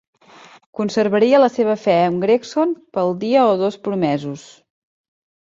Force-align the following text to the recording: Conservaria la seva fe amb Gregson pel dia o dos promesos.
Conservaria 0.79 1.41
la 1.43 1.49
seva 1.57 1.75
fe 1.83 1.97
amb 2.07 2.25
Gregson 2.27 2.73
pel 2.97 3.13
dia 3.27 3.47
o 3.51 3.55
dos 3.63 3.81
promesos. 3.89 4.51